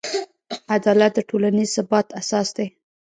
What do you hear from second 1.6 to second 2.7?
ثبات اساس دی.